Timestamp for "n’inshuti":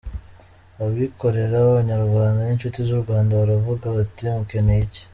2.43-2.79